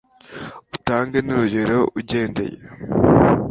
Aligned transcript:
utange 0.75 1.17
n'urugero 1.21 1.77
ugendeye 1.99 2.59